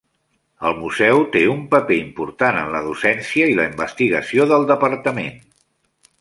[0.69, 5.39] El museu té un paper important en la docència i la investigació del Departament.